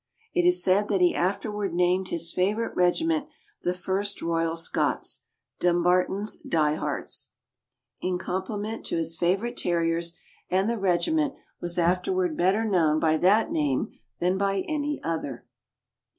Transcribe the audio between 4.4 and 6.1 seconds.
Scots) "Dumbar